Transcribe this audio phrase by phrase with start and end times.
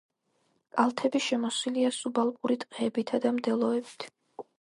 [0.77, 4.09] კალთები შემოსილია სუბალპური ტყეებითა და მდელოებით.